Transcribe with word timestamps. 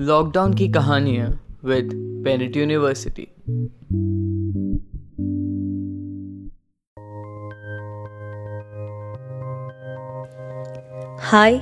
Lockdown 0.00 0.54
की 0.54 0.68
कहानियाँ 0.68 1.26
with 1.64 1.90
पेनिट 2.24 2.56
university 2.56 3.22
हाय 11.20 11.54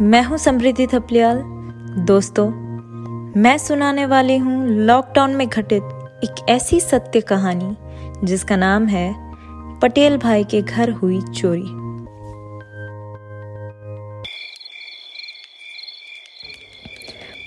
मैं 0.00 0.22
हूँ 0.22 0.38
समृद्धि 0.38 0.86
थपलियाल। 0.86 1.42
दोस्तों, 2.04 2.48
मैं 3.40 3.58
सुनाने 3.58 4.06
वाली 4.06 4.36
हूँ 4.36 4.66
लॉकडाउन 4.68 5.30
में 5.30 5.48
घटित 5.48 5.82
एक 6.24 6.44
ऐसी 6.48 6.80
सत्य 6.80 7.20
कहानी 7.20 7.76
जिसका 8.26 8.56
नाम 8.56 8.86
है, 8.86 9.14
पटेल 9.80 10.16
भाई 10.16 10.44
के 10.44 10.62
घर 10.62 10.90
हुई 10.90 11.20
चोरी। 11.20 11.87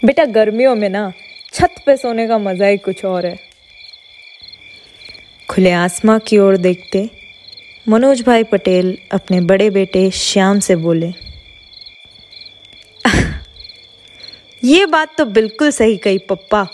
बेटा 0.04 0.24
गर्मियों 0.26 0.76
में 0.76 0.90
ना, 0.90 1.12
छत 1.54 1.76
पे 1.86 1.96
सोने 1.98 2.28
का 2.28 2.38
मज़ा 2.40 2.68
ही 2.68 2.78
कुछ 2.80 3.04
और 3.06 3.26
है। 3.26 3.36
खुले 5.50 5.72
आसमां 5.72 6.20
की 6.20 6.38
ओर 6.38 6.58
देखते, 6.58 7.10
मनोज 7.86 8.22
भाई 8.22 8.44
पटेल 8.44 8.98
अपने 9.12 9.42
बड़े 9.42 9.70
बेटे 9.70 10.10
श्याम 10.12 10.60
से 10.60 10.76
बोले, 10.78 11.12
ये 14.64 14.86
बात 14.86 15.16
तो 15.18 15.26
बिल्कुल 15.28 15.72
सही 15.72 15.98
कही, 15.98 16.18
पप्पा। 16.30 16.68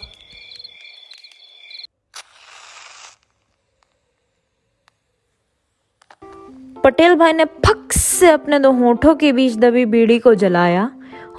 पटेल 6.84 7.16
भाई 7.16 7.34
ने 7.34 7.45
फक 7.66 7.91
से 7.91 8.30
अपने 8.30 8.59
दो 8.59 8.72
होठों 8.73 9.16
के 9.16 9.31
बीच 9.31 9.55
दबी 9.55 9.86
बीड़ी 9.88 10.17
को 10.20 10.34
जलाया 10.36 10.89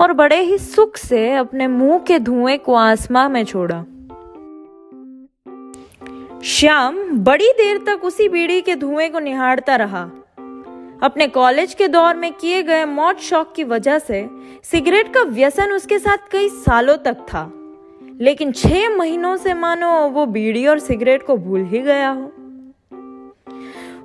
और 0.00 0.12
बड़े 0.12 0.40
ही 0.40 0.58
सुख 0.58 0.96
से 0.96 1.34
अपने 1.34 1.66
मुँह 1.66 1.98
के 1.98 2.18
धुएँ 2.18 2.56
को 2.56 2.74
आसमां 2.74 3.30
में 3.30 3.44
छोड़ा। 3.44 3.84
श्याम 6.44 7.18
बड़ी 7.24 7.52
देर 7.52 7.78
तक 7.78 8.04
उसी 8.04 8.28
बीड़ी 8.28 8.60
के 8.60 8.74
धुएँ 8.76 9.08
को 9.08 9.18
निहारता 9.18 9.76
रहा। 9.76 10.02
अपने 11.02 11.26
कॉलेज 11.26 11.74
के 11.74 11.88
दौर 11.88 12.16
में 12.16 12.32
किए 12.32 12.62
गए 12.62 12.84
मौत 12.84 13.18
शौक 13.18 13.52
की 13.56 13.64
वजह 13.64 13.98
से 13.98 14.28
सिगरेट 14.62 15.14
का 15.14 15.22
व्यसन 15.22 15.72
उसके 15.72 15.98
साथ 15.98 16.16
कई 16.30 16.48
सालों 16.48 16.96
तक 16.96 17.14
था। 17.14 17.52
लेकिन 18.20 18.52
छह 18.52 18.88
महीनों 18.88 19.36
से 19.36 19.54
मानो 19.54 20.08
वो 20.08 20.26
बीड़ी 20.26 20.66
और 20.66 20.78
सिगरेट 20.78 21.22
को 21.22 21.36
भूल 21.36 21.60
ही 21.60 21.78
गया 21.78 22.10
हो। 22.10 22.32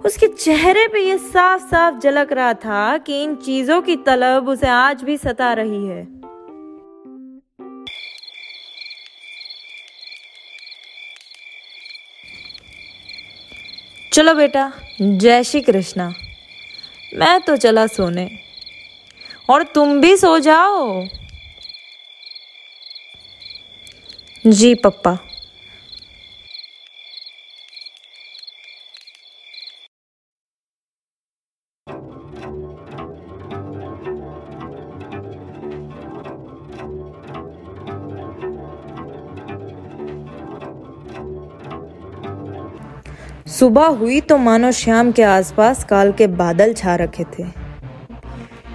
उसके 0.05 0.27
चेहरे 0.27 0.87
पे 0.87 0.99
ये 0.99 1.17
साफ़ 1.17 1.61
साफ़ 1.61 1.99
झलक 1.99 2.31
रहा 2.31 2.53
था 2.53 2.97
कि 2.97 3.23
इन 3.23 3.35
चीज़ों 3.35 3.81
की 3.81 3.95
तलब 3.95 4.49
उसे 4.49 4.67
आज 4.67 5.03
भी 5.03 5.17
सता 5.17 5.53
रही 5.53 5.87
है। 5.87 6.23
चलो 14.13 14.33
बेटा, 14.33 14.73
जय 15.01 15.43
श्री 15.43 15.61
कृष्णा। 15.61 16.13
मैं 17.13 17.41
तो 17.41 17.57
चला 17.57 17.87
सोने। 17.87 18.39
और 19.49 19.63
तुम 19.63 20.01
भी 20.01 20.17
सो 20.17 20.39
जाओ। 20.39 21.05
जी, 24.47 24.75
पप्पा। 24.75 25.32
सुबह 43.47 43.87
हुई 43.87 44.19
तो 44.21 44.37
मानो 44.37 44.71
श्याम 44.71 45.11
के 45.11 45.23
आसपास 45.23 45.83
काल 45.83 46.11
के 46.11 46.27
बादल 46.27 46.73
छा 46.73 46.95
रखे 46.95 47.23
थे। 47.33 47.43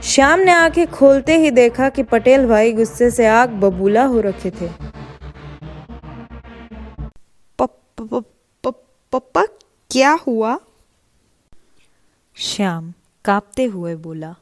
श्याम 0.03 0.41
ने 0.41 0.53
आँखें 0.53 0.87
खोलते 0.87 1.37
ही 1.37 1.51
देखा 1.51 1.89
कि 1.89 2.03
पटेल 2.03 2.47
भाई 2.47 2.73
गुस्से 2.73 3.11
से 3.11 3.27
आग 3.27 3.51
बबूला 3.61 4.05
हो 4.05 4.21
रखे 4.21 4.51
थे। 4.51 4.69
पप्पा 9.13 9.45
क्या 9.91 10.13
हुआ? 10.27 10.59
श्याम 12.37 12.93
कांपते 13.25 13.65
हुए 13.65 13.95
बोला 13.97 14.35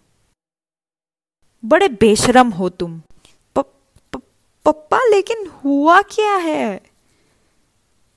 बड़े 1.63 1.89
बेशरम 2.01 2.49
हो 2.51 2.69
तुम। 2.69 3.01
पप्पा 4.67 4.99
लेकिन 5.09 5.47
हुआ 5.65 6.01
क्या 6.11 6.35
है? 6.37 6.81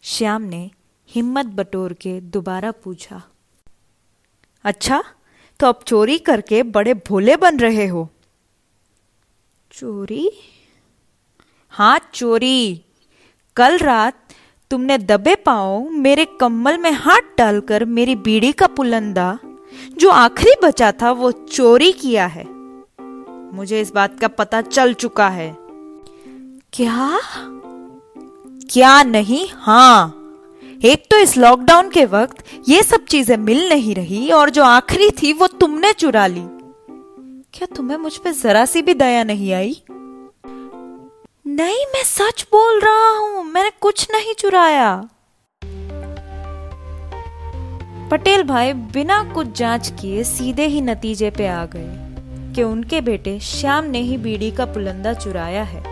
श्याम 0.03 0.41
ने 0.41 0.69
हिम्मत 1.09 1.45
बटोर 1.45 1.93
के 1.93 2.21
दोबारा 2.21 2.71
पूछा 2.71 3.23
अच्छा 4.63 5.03
तो 5.59 5.67
अब 5.67 5.79
चोरी 5.87 6.17
करके 6.17 6.63
बड़े 6.63 6.93
भोले 6.93 7.35
बन 7.35 7.59
रहे 7.59 7.87
हो? 7.87 8.09
चोरी? 9.71 10.31
हाँ 11.69 11.99
चोरी। 12.13 12.85
कल 13.55 13.77
रात 13.77 14.19
तुमने 14.71 14.97
दबे 14.97 15.35
पाओ 15.35 15.89
मेरे 15.89 16.25
कम्बल 16.25 16.77
में 16.77 16.91
हाथ 16.91 17.37
डालकर 17.37 17.85
मेरी 17.85 18.15
बीड़ी 18.15 18.51
का 18.51 18.67
पुलंदा, 18.67 19.39
जो 19.97 20.09
आखिरी 20.09 20.53
बचा 20.63 20.91
था, 20.91 21.11
वो 21.11 21.31
चोरी 21.31 21.91
किया 21.91 22.25
है। 22.25 22.45
मुझे 23.55 23.81
इस 23.81 23.91
बात 23.91 24.19
का 24.19 24.27
पता 24.27 24.61
चल 24.61 24.93
चुका 24.93 25.29
है। 25.29 25.57
क्या? 26.73 27.19
क्या 28.71 29.03
नहीं? 29.03 29.47
हाँ 29.53 30.18
एक 30.85 31.03
तो 31.11 31.17
इस 31.17 31.35
लॉकडाउन 31.37 31.89
के 31.89 32.03
वक्त 32.05 32.43
ये 32.67 32.83
सब 32.83 33.05
चीज़ें 33.05 33.35
मिल 33.37 33.67
नहीं 33.69 33.95
रही 33.95 34.29
और 34.31 34.49
जो 34.49 34.63
आखिरी 34.63 35.09
थी 35.11 35.31
वो 35.33 35.47
तुमने 35.47 35.91
चुरा 35.93 36.27
ली। 36.27 36.43
क्या 37.53 37.65
तुम्हें 37.75 37.97
मुझ 37.97 38.15
पर 38.17 38.33
जरा 38.33 38.65
सी 38.65 38.81
भी 38.81 38.93
दया 38.93 39.23
नहीं 39.23 39.51
आई? 39.53 39.75
नहीं, 41.47 41.85
मैं 41.85 42.03
सच 42.03 42.45
बोल 42.51 42.79
रहा 42.79 43.09
हूँ, 43.09 43.43
मैंने 43.43 43.71
कुछ 43.81 44.07
नहीं 44.11 44.33
चुराया। 44.33 45.09
पटेल 48.11 48.43
भाई 48.43 48.73
बिना 48.73 49.21
कुछ 49.33 49.51
जाँच 49.57 49.91
किए 50.01 50.23
सीधे 50.23 50.67
ही 50.67 50.81
नतीजे 50.81 51.29
पे 51.29 51.47
आ 51.47 51.65
गए 51.65 52.53
कि 52.55 52.63
उनके 52.63 53.01
बेटे 53.01 53.39
श्याम 53.39 53.85
ने 53.85 53.99
ही 53.99 54.17
बीड़ी 54.17 54.51
का 54.51 54.65
पुलंदा 54.65 55.13
चुराया 55.13 55.63
है। 55.63 55.83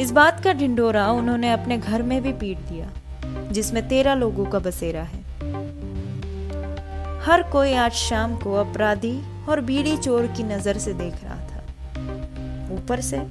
इस 0.00 0.10
बात 0.10 0.44
का 0.44 0.52
ढिंडोरा 0.52 1.10
उन्होंने 1.12 1.52
अपने 1.52 1.78
घर 1.78 2.02
में 2.02 2.22
भी 2.22 2.32
पीट 2.32 2.58
दिया। 2.58 2.90
जिसमें 3.54 3.86
तेरह 3.88 4.14
लोगों 4.14 4.44
का 4.44 4.58
बसेरा 4.58 5.02
है। 5.02 5.22
हर 7.22 7.42
कोई 7.42 7.72
आज 7.74 7.92
शाम 7.92 8.36
को 8.36 8.54
अपराधी 8.54 9.16
और 9.48 9.60
बीड़ी 9.60 9.96
चोर 9.96 10.26
की 10.26 10.42
नज़र 10.42 10.78
से 10.78 10.92
देख 10.92 11.14
रहा 11.24 11.36
था। 11.36 12.74
ऊपर 12.74 13.00
से 13.00 13.22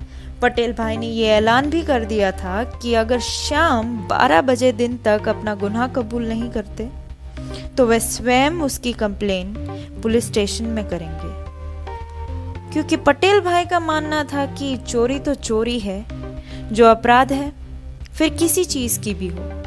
पटेल 0.42 0.74
भाई 0.74 0.98
ने 0.98 1.08
यह 1.08 1.32
ऐलान 1.32 1.70
भी 1.70 1.82
कर 1.82 2.06
दिया 2.06 2.32
था 2.32 2.64
कि 2.64 2.94
अगर 2.94 3.20
शाम 3.20 3.96
12 4.08 4.42
बजे 4.42 4.72
दिन 4.72 4.98
तक 4.98 5.28
अपना 5.30 5.56
गुनाह 5.56 5.88
कबूल 5.88 6.28
नहीं 6.28 6.50
करते 6.50 6.90
तो 7.78 7.86
वे 7.86 8.00
स्वयं 8.00 8.62
उसकी 8.62 8.94
कंप्लेन 8.94 9.54
पुलिस 10.04 10.28
स्टेशन 10.28 10.66
में 10.66 10.88
करेंगे। 10.90 11.32
क्योंकि 12.74 12.96
पटेल 12.98 13.40
भाई 13.42 13.66
का 13.66 13.80
मानना 13.80 14.24
था 14.24 14.46
कि 14.46 14.76
चोरी 14.78 15.20
तो 15.20 15.34
चोरी 15.34 15.80
है, 15.80 16.06
जो 16.72 16.86
अपराध 16.86 17.32
है, 17.32 17.52
फिर 18.14 18.34
किसी 18.34 18.64
चीज़ 18.66 19.00
की 19.00 19.14
भी 19.14 19.28
हो। 19.28 19.63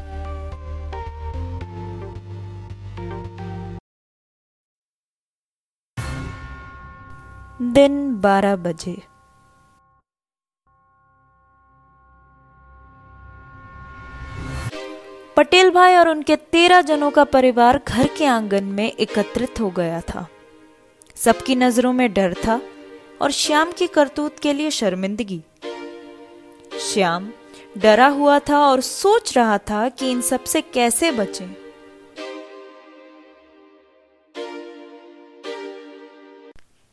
दिन 7.62 8.20
बारह 8.20 8.56
बजे। 8.56 9.02
पटेल 15.36 15.70
भाई 15.70 15.94
और 15.94 16.08
उनके 16.08 16.36
तेरह 16.36 16.80
जनों 16.80 17.10
का 17.10 17.24
परिवार 17.24 17.82
घर 17.88 18.08
के 18.18 18.26
आँगन 18.26 18.64
में 18.64 18.92
एकत्रित 18.92 19.60
हो 19.60 19.70
गया 19.70 20.00
था। 20.00 20.26
सबकी 21.14 21.54
नज़रों 21.54 21.92
में 21.92 22.12
डर 22.12 22.34
था 22.34 22.60
और 23.22 23.30
श्याम 23.30 23.72
की 23.72 23.86
करतूत 23.86 24.38
के 24.38 24.52
लिए 24.52 24.70
शर्मिंदगी। 24.70 25.44
श्याम 26.80 27.32
डरा 27.78 28.06
हुआ 28.06 28.38
था 28.38 28.58
और 28.58 28.80
सोच 28.80 29.38
रहा 29.38 29.58
था 29.58 29.88
कि 29.88 30.10
इन 30.10 30.20
सबसे 30.20 30.60
कैसे 30.60 31.12
बचें। 31.12 31.65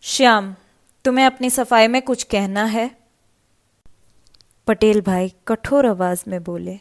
श्याम 0.05 0.55
तुम्हें 1.05 1.25
अपनी 1.25 1.49
सफ़ाई 1.49 1.87
में 1.87 2.01
कुछ 2.01 2.23
कहना 2.23 2.63
है? 2.63 2.97
पटेल 4.67 5.01
भाई 5.01 5.33
कठोर 5.47 5.85
आवाज़ 5.85 6.23
में 6.27 6.43
बोले। 6.43 6.79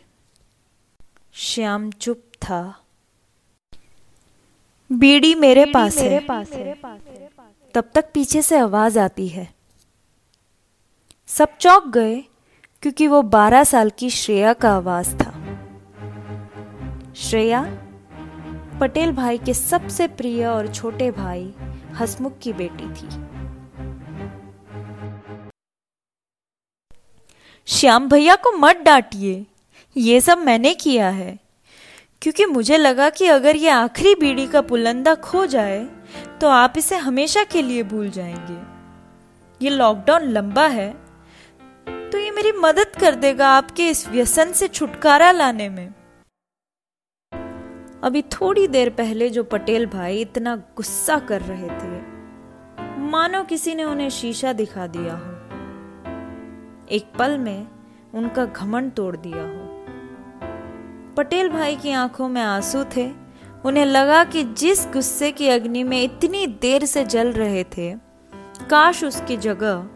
श्याम 1.32 1.90
चुप 1.90 2.22
था। 2.36 2.84
बीड़ी 4.92 5.34
मेरे 5.34 5.64
पास 5.64 5.96
मेरे 5.96 6.14
है। 6.14 6.20
पास 6.20 6.52
है। 6.52 6.80
तब 7.74 7.90
तक 7.94 8.10
पीछे 8.14 8.42
से 8.42 8.58
आवाज़ 8.58 8.98
आती 8.98 9.28
है। 9.28 9.54
सब 11.26 11.56
चौक 11.56 11.88
गए 11.88 12.20
क्योंकि 12.82 13.06
वो 13.06 13.22
12 13.22 13.64
साल 13.64 13.90
की 13.90 14.10
श्रेया 14.10 14.52
का 14.52 14.72
आवाज़ 14.72 15.16
था। 15.16 15.30
श्रेया 17.14 17.82
पटेल 18.80 19.12
भाई 19.12 19.38
के 19.38 19.54
सबसे 19.54 20.08
प्रिय 20.08 20.46
और 20.46 20.74
छोटे 20.74 21.10
भाई 21.10 21.54
हसमुख 21.94 22.38
की 22.38 22.52
बेटी 22.52 22.88
थी। 22.88 23.08
श्याम 27.66 28.08
भैया 28.08 28.36
को 28.36 28.52
मत 28.52 28.76
डांटिए। 28.76 29.46
ये 29.96 30.20
सब 30.20 30.38
मैंने 30.38 30.74
किया 30.74 31.08
है। 31.08 31.38
क्योंकि 32.22 32.46
मुझे 32.46 32.76
लगा 32.76 33.10
कि 33.10 33.26
अगर 33.26 33.56
ये 33.56 33.68
आखिरी 33.68 34.14
बीड़ी 34.14 34.46
का 34.46 34.60
पुलंदा 34.60 35.14
खो 35.14 35.46
जाए 35.46 35.84
तो 36.40 36.48
आप 36.48 36.74
इसे 36.78 36.96
हमेशा 36.96 37.44
के 37.44 37.62
लिए 37.62 37.82
भूल 37.82 38.10
जाएँगे। 38.10 39.64
ये 39.64 39.70
लॉकडाउन 39.70 40.22
लंबा 40.22 40.66
है। 40.66 40.90
तो 42.10 42.18
ये 42.18 42.30
मेरी 42.30 42.52
मदद 42.52 42.96
कर 43.00 43.14
देगा 43.14 43.48
आपके 43.48 43.88
इस 43.88 44.08
व्यसन 44.08 44.52
से 44.52 44.68
छुटकारा 44.68 45.30
लाने 45.32 45.68
में। 45.68 45.92
अभी 48.02 48.22
थोड़ी 48.22 48.66
देर 48.68 48.90
पहले 48.90 49.30
जो 49.30 49.44
पटेल 49.44 49.86
भाई 49.86 50.20
इतना 50.20 50.56
गुस्सा 50.56 51.18
कर 51.18 51.40
रहे 51.40 51.68
थे, 51.68 52.00
मानो 53.00 53.42
किसी 53.44 53.74
ने 53.74 53.84
उन्हें 53.84 54.08
शीशा 54.10 54.52
दिखा 54.52 54.86
दिया 54.86 55.14
हो। 55.14 55.30
एक 56.90 57.12
पल 57.18 57.38
में 57.38 57.66
उनका 58.14 58.44
घमंड 58.44 58.92
तोड़ 58.92 59.16
दिया 59.16 59.42
हो। 59.42 59.68
पटेल 61.16 61.48
भाई 61.48 61.76
की 61.76 61.90
आँखों 61.90 62.28
में 62.28 62.42
आँसू 62.42 62.84
थे, 62.96 63.10
उन्हें 63.64 63.84
लगा 63.84 64.24
कि 64.24 64.44
जिस 64.44 64.86
गुस्से 64.86 65.32
की 65.32 65.48
अग्नि 65.48 65.82
में 65.84 66.02
इतनी 66.02 66.46
देर 66.46 66.84
से 66.84 67.04
जल 67.04 67.32
रहे 67.32 67.64
थे, 67.64 67.92
काश 68.70 69.04
उसकी 69.04 69.36
जगह 69.36 69.88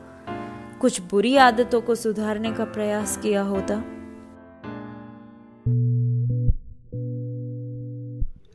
कुछ 0.80 1.00
बुरी 1.00 1.36
आदतों 1.36 1.80
को 1.80 1.94
सुधारने 1.94 2.52
का 2.52 2.64
प्रयास 2.64 3.16
किया 3.16 3.42
होता। 3.42 3.82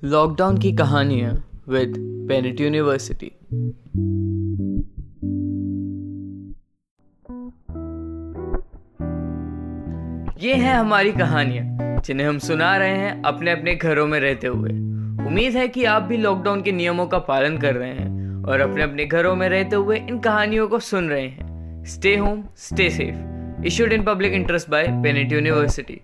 लॉकडाउन 0.03 0.57
की 0.57 0.71
कहानियाँ 0.71 1.31
विद 1.69 1.93
पेनिट 2.29 2.61
यूनिवर्सिटी 2.61 3.25
ये 10.47 10.53
हैं 10.53 10.75
हमारी 10.75 11.11
कहानियाँ, 11.11 12.01
जिन्हें 12.01 12.27
हम 12.27 12.37
सुना 12.37 12.77
रहे 12.77 12.89
हैं 12.89 13.21
अपने 13.23 13.51
अपने 13.51 13.75
घरों 13.75 14.07
में 14.07 14.19
रहते 14.19 14.47
हुए। 14.47 14.69
उम्मीद 15.27 15.53
है 15.53 15.67
कि 15.67 15.83
आप 15.83 16.03
भी 16.03 16.17
लॉकडाउन 16.17 16.61
के 16.61 16.71
नियमों 16.71 17.07
का 17.07 17.19
पालन 17.19 17.57
कर 17.57 17.75
रहे 17.75 17.89
हैं 17.89 18.43
और 18.43 18.59
अपने 18.59 18.83
अपने 18.83 19.05
घरों 19.05 19.35
में 19.35 19.49
रहते 19.49 19.75
हुए 19.75 19.97
इन 19.97 20.19
कहानियों 20.19 20.67
को 20.67 20.79
सुन 20.79 21.09
रहे 21.09 21.27
हैं। 21.27 21.83
Stay 21.85 22.17
home 22.17 22.43
stay 22.57 22.89
safe 22.89 23.65
issued 23.65 23.93
in 23.93 24.03
public 24.03 24.33
interest 24.33 24.69
by 24.69 24.87
Bennett 24.87 25.31
university 25.31 26.01